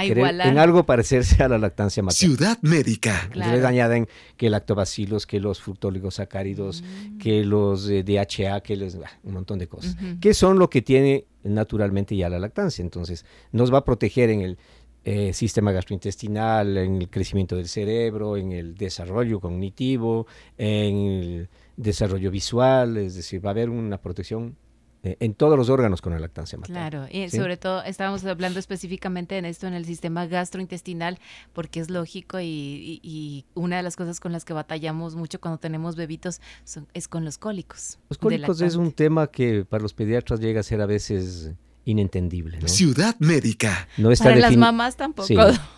querer 0.00 0.40
en 0.40 0.58
algo 0.58 0.84
parecerse 0.84 1.42
a 1.42 1.48
la 1.48 1.58
lactancia 1.58 2.02
materna. 2.02 2.36
Ciudad 2.36 2.58
médica. 2.62 3.30
Les 3.34 3.64
añaden 3.64 4.08
que 4.36 4.50
lactobacilos, 4.50 5.26
que 5.26 5.40
los 5.40 5.60
fructóligos 5.60 6.18
mm. 6.18 7.18
que 7.18 7.44
los 7.44 7.88
eh, 7.88 8.02
DHA, 8.02 8.60
que 8.62 8.76
les, 8.76 8.96
un 9.22 9.32
montón 9.34 9.58
de 9.58 9.68
cosas. 9.68 9.96
Que 10.20 10.34
son 10.34 10.58
lo 10.58 10.70
que 10.70 10.82
tiene 10.82 11.26
naturalmente 11.44 12.16
ya 12.16 12.28
la 12.28 12.38
lactancia. 12.38 12.82
Entonces, 12.82 13.24
nos 13.52 13.72
va 13.72 13.78
a 13.78 13.84
proteger 13.84 14.30
en 14.30 14.40
el 14.42 14.58
eh, 15.04 15.32
sistema 15.32 15.72
gastrointestinal, 15.72 16.76
en 16.76 17.02
el 17.02 17.10
crecimiento 17.10 17.56
del 17.56 17.68
cerebro, 17.68 18.36
en 18.36 18.52
el 18.52 18.76
desarrollo 18.76 19.40
cognitivo, 19.40 20.26
en 20.56 20.96
el 20.96 21.48
desarrollo 21.76 22.30
visual, 22.30 22.96
es 22.96 23.16
decir, 23.16 23.44
va 23.44 23.50
a 23.50 23.52
haber 23.52 23.68
una 23.68 23.98
protección 23.98 24.56
eh, 25.04 25.16
en 25.18 25.34
todos 25.34 25.58
los 25.58 25.68
órganos 25.68 26.00
con 26.00 26.12
la 26.12 26.20
lactancia 26.20 26.56
materna. 26.58 26.88
Claro, 26.88 27.08
y 27.10 27.28
sobre 27.28 27.56
todo 27.56 27.82
estábamos 27.82 28.24
hablando 28.24 28.60
específicamente 28.60 29.36
en 29.36 29.44
esto 29.44 29.66
en 29.66 29.74
el 29.74 29.84
sistema 29.84 30.26
gastrointestinal, 30.26 31.18
porque 31.52 31.80
es 31.80 31.90
lógico 31.90 32.38
y, 32.40 33.44
una 33.54 33.78
de 33.78 33.82
las 33.82 33.96
cosas 33.96 34.20
con 34.20 34.32
las 34.32 34.44
que 34.44 34.52
batallamos 34.52 35.16
mucho 35.16 35.40
cuando 35.40 35.58
tenemos 35.58 35.96
bebitos 35.96 36.40
es 36.94 37.08
con 37.08 37.24
los 37.24 37.38
cólicos. 37.38 37.98
Los 38.10 38.18
cólicos 38.18 38.60
es 38.60 38.76
un 38.76 38.92
tema 38.92 39.26
que 39.26 39.64
para 39.64 39.82
los 39.82 39.92
pediatras 39.92 40.38
llega 40.38 40.60
a 40.60 40.62
ser 40.62 40.80
a 40.80 40.86
veces 40.86 41.52
inentendible. 41.84 42.60
Ciudad 42.68 43.16
médica. 43.18 43.88
No 43.96 44.12
está 44.12 44.24
Para 44.24 44.36
las 44.36 44.56
mamás 44.56 44.96
tampoco. 44.96 45.28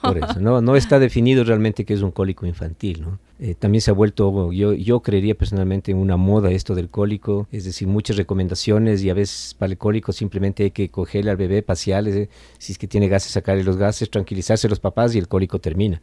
por 0.02 0.18
eso, 0.18 0.40
no, 0.40 0.60
no 0.60 0.76
está 0.76 0.98
definido 0.98 1.44
realmente 1.44 1.84
que 1.84 1.94
es 1.94 2.02
un 2.02 2.10
cólico 2.10 2.44
infantil. 2.46 3.00
¿no? 3.00 3.18
Eh, 3.40 3.54
también 3.58 3.82
se 3.82 3.90
ha 3.90 3.94
vuelto, 3.94 4.52
yo, 4.52 4.72
yo 4.74 5.00
creería 5.00 5.34
personalmente, 5.34 5.90
en 5.90 5.98
una 5.98 6.16
moda 6.16 6.52
esto 6.52 6.74
del 6.74 6.88
cólico, 6.88 7.48
es 7.50 7.64
decir, 7.64 7.88
muchas 7.88 8.16
recomendaciones 8.16 9.02
y 9.02 9.10
a 9.10 9.14
veces 9.14 9.54
para 9.58 9.72
el 9.72 9.78
cólico 9.78 10.12
simplemente 10.12 10.62
hay 10.62 10.70
que 10.70 10.88
cogerle 10.88 11.32
al 11.32 11.36
bebé, 11.36 11.62
pasearle, 11.62 12.28
si 12.58 12.72
es 12.72 12.78
que 12.78 12.86
tiene 12.86 13.08
gases, 13.08 13.32
sacarle 13.32 13.64
los 13.64 13.76
gases, 13.76 14.08
tranquilizarse 14.08 14.68
los 14.68 14.78
papás 14.78 15.14
y 15.14 15.18
el 15.18 15.26
cólico 15.26 15.58
termina. 15.58 16.00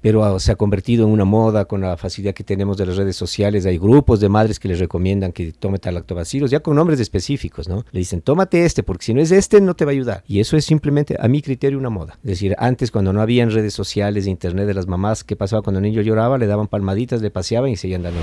Pero 0.00 0.22
ah, 0.24 0.38
se 0.38 0.52
ha 0.52 0.56
convertido 0.56 1.06
en 1.06 1.12
una 1.12 1.24
moda 1.24 1.64
con 1.64 1.80
la 1.80 1.96
facilidad 1.96 2.34
que 2.34 2.44
tenemos 2.44 2.76
de 2.76 2.86
las 2.86 2.96
redes 2.96 3.16
sociales, 3.16 3.66
hay 3.66 3.78
grupos 3.78 4.20
de 4.20 4.28
madres 4.28 4.60
que 4.60 4.68
les 4.68 4.78
recomiendan 4.78 5.32
que 5.32 5.52
tome 5.52 5.78
lactobacilos, 5.92 6.50
ya 6.50 6.60
con 6.60 6.76
nombres 6.76 7.00
específicos, 7.00 7.68
¿no? 7.68 7.84
Le 7.92 8.00
dicen, 8.00 8.20
tómate 8.20 8.64
este, 8.64 8.82
porque 8.82 9.06
si 9.06 9.14
no 9.14 9.20
es 9.20 9.30
este, 9.30 9.60
no 9.60 9.74
te 9.74 9.84
va 9.84 9.90
a 9.90 9.94
ayudar. 9.94 10.24
Y 10.26 10.40
eso 10.40 10.56
es 10.56 10.64
simplemente, 10.64 11.16
a 11.18 11.28
mi 11.28 11.42
criterio, 11.42 11.78
una 11.78 11.90
moda. 11.90 12.18
Es 12.22 12.30
decir, 12.30 12.54
antes 12.58 12.90
cuando 12.90 13.12
no 13.12 13.20
había 13.20 13.44
redes 13.46 13.74
sociales, 13.74 14.26
internet 14.26 14.66
de 14.66 14.74
las 14.74 14.86
mamás, 14.86 15.24
¿qué 15.24 15.36
pasaba 15.36 15.62
cuando 15.62 15.78
el 15.78 15.84
niño 15.84 16.02
lloraba? 16.02 16.38
Le 16.38 16.46
daban 16.46 16.67
palmaditas, 16.68 17.22
le 17.22 17.30
paseaban 17.30 17.70
y 17.70 17.76
seguían 17.76 18.02
dando. 18.02 18.20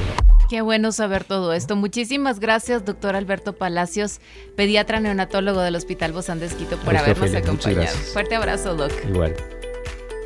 Qué 0.50 0.62
bueno 0.62 0.92
saber 0.92 1.24
todo 1.24 1.54
esto. 1.54 1.76
Muchísimas 1.76 2.40
gracias, 2.40 2.86
doctor 2.86 3.16
Alberto 3.16 3.54
Palacios, 3.54 4.20
pediatra 4.56 5.00
neonatólogo 5.00 5.62
del 5.62 5.76
Hospital 5.76 6.12
Bozán 6.12 6.40
de 6.40 6.46
Esquito, 6.46 6.78
por 6.78 6.96
habernos 6.96 7.34
acompañado. 7.34 7.98
Fuerte 8.14 8.36
abrazo, 8.36 8.76
doc. 8.76 8.92
Igual. 9.08 9.36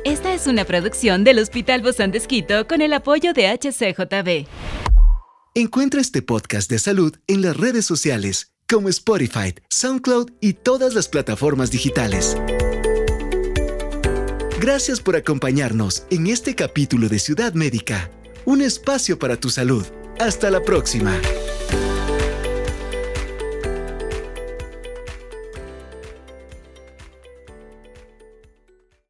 Esta 0.04 0.32
es 0.32 0.46
una 0.46 0.64
producción 0.64 1.24
del 1.24 1.38
Hospital 1.38 1.82
Bozán 1.82 2.10
de 2.10 2.18
Esquito 2.18 2.66
con 2.66 2.80
el 2.80 2.92
apoyo 2.92 3.32
de 3.32 3.48
HCJB. 3.48 4.46
Encuentra 5.54 6.00
este 6.00 6.22
podcast 6.22 6.70
de 6.70 6.78
salud 6.78 7.16
en 7.26 7.42
las 7.42 7.56
redes 7.56 7.84
sociales 7.84 8.54
como 8.68 8.88
Spotify, 8.88 9.54
SoundCloud 9.68 10.30
y 10.40 10.52
todas 10.52 10.94
las 10.94 11.08
plataformas 11.08 11.70
digitales. 11.70 12.36
Gracias 14.60 15.00
por 15.00 15.16
acompañarnos 15.16 16.04
en 16.10 16.26
este 16.26 16.54
capítulo 16.54 17.08
de 17.08 17.18
Ciudad 17.18 17.54
Médica, 17.54 18.10
un 18.44 18.60
espacio 18.60 19.18
para 19.18 19.38
tu 19.38 19.48
salud. 19.48 19.86
Hasta 20.18 20.50
la 20.50 20.60
próxima. 20.60 21.18